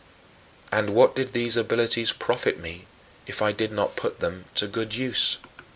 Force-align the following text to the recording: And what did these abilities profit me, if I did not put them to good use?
And 0.71 0.95
what 0.95 1.15
did 1.15 1.31
these 1.31 1.55
abilities 1.55 2.11
profit 2.11 2.59
me, 2.59 2.87
if 3.27 3.39
I 3.39 3.51
did 3.51 3.71
not 3.71 3.95
put 3.95 4.19
them 4.19 4.45
to 4.55 4.65
good 4.65 4.95
use? 4.95 5.37